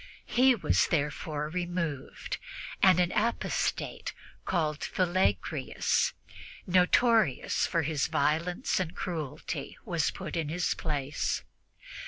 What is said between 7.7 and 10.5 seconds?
his violence and cruelty, was put in